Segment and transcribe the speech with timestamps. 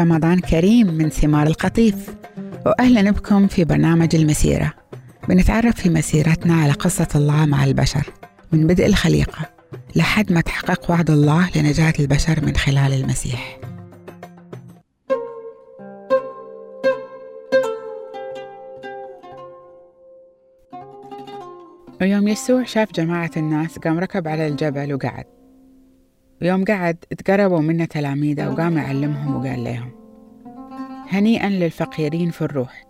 [0.00, 2.14] رمضان كريم من ثمار القطيف.
[2.66, 4.72] وأهلا بكم في برنامج المسيرة.
[5.28, 8.06] بنتعرف في مسيرتنا على قصة الله مع البشر
[8.52, 9.46] من بدء الخليقة
[9.96, 13.58] لحد ما تحقق وعد الله لنجاة البشر من خلال المسيح.
[22.00, 25.39] ويوم يسوع شاف جماعة الناس قام ركب على الجبل وقعد.
[26.42, 29.90] ويوم قعد تقربوا منه تلاميذه وقام يعلمهم وقال لهم
[31.08, 32.84] هنيئا للفقيرين في الروح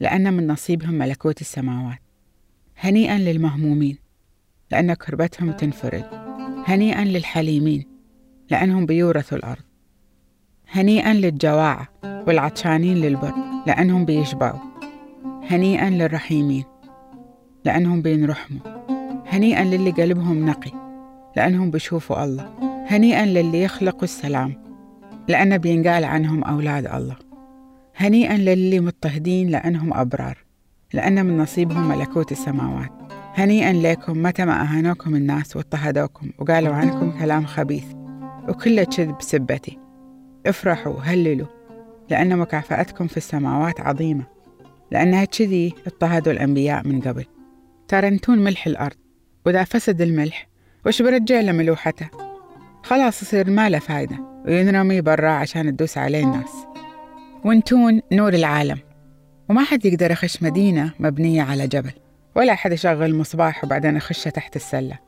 [0.00, 1.98] لأن من نصيبهم ملكوت السماوات.
[2.78, 3.98] هنيئا للمهمومين
[4.70, 6.04] لأن كربتهم تنفرد.
[6.66, 7.86] هنيئا للحليمين
[8.50, 9.62] لأنهم بيورثوا الأرض.
[10.70, 13.34] هنيئا للجواعة والعطشانين للبر
[13.66, 14.58] لأنهم بيشبعوا.
[15.50, 16.64] هنيئا للرحيمين
[17.64, 18.60] لأنهم بينرحموا.
[19.26, 20.72] هنيئا للي قلبهم نقي
[21.36, 22.69] لأنهم بيشوفوا الله.
[22.90, 24.54] هنيئا للي يخلقوا السلام
[25.28, 27.16] لأن بينقال عنهم أولاد الله.
[27.96, 30.38] هنيئا للي مضطهدين لأنهم أبرار
[30.92, 32.90] لأن من نصيبهم ملكوت السماوات.
[33.34, 37.84] هنيئا لكم متى ما أهانوكم الناس واضطهدوكم وقالوا عنكم كلام خبيث
[38.48, 39.78] وكل كذب سبتي.
[40.46, 41.46] افرحوا هللوا
[42.10, 44.24] لأن مكافأتكم في السماوات عظيمة
[44.90, 47.24] لأنها كذي اضطهدوا الأنبياء من قبل.
[47.88, 48.96] ترى أنتون ملح الأرض
[49.46, 50.48] وإذا فسد الملح
[50.86, 52.29] وش برجع له ملوحته
[52.90, 56.66] خلاص يصير ما له فايدة وينرمي برا عشان تدوس عليه الناس.
[57.44, 58.78] وانتون نور العالم
[59.48, 61.92] وما حد يقدر يخش مدينة مبنية على جبل
[62.36, 64.98] ولا حد يشغل مصباح وبعدين يخشه تحت السلة.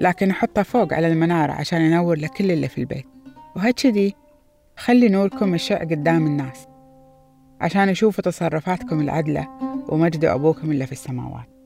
[0.00, 3.06] لكن يحطه فوق على المنارة عشان ينور لكل اللي في البيت.
[3.56, 4.14] وهكذي
[4.76, 6.66] خلي نوركم يشع قدام الناس
[7.60, 9.48] عشان يشوفوا تصرفاتكم العدلة
[9.88, 11.61] ومجد أبوكم اللي في السماوات.